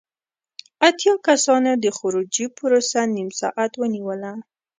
اتیا 0.87 1.13
کسانو 1.27 1.71
د 1.83 1.85
خروجی 1.97 2.45
پروسه 2.57 3.01
نیم 3.15 3.29
ساعت 3.39 3.71
ونیوله. 3.77 4.31